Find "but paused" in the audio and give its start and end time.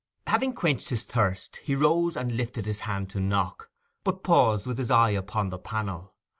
4.03-4.65